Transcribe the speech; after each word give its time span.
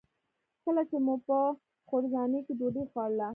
کله 0.63 0.81
چې 0.89 0.97
مو 1.05 1.15
په 1.27 1.37
خوړنځای 1.87 2.41
کې 2.45 2.53
ډوډۍ 2.59 2.83
خوړله. 2.91 3.29